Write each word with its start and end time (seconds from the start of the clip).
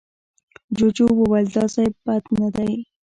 جوجو 0.77 1.05
وويل، 1.17 1.47
دا 1.55 1.63
ځای 1.73 1.89
بد 2.05 2.23
نه 2.39 2.47
دی. 2.55 2.73